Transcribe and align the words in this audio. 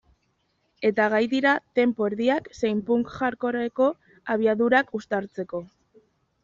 Eta 0.89 1.05
gai 1.13 1.19
dira 1.33 1.51
tempo 1.81 2.07
erdiak 2.13 2.49
zein 2.63 2.81
punk-hardcoreko 2.89 3.93
abiadurak 4.37 4.93
uztartzeko. 5.01 5.65